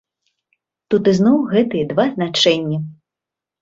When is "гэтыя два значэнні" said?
1.53-2.85